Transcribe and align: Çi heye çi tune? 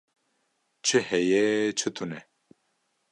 Çi 0.85 0.97
heye 1.09 1.43
çi 1.79 1.89
tune? 1.95 2.19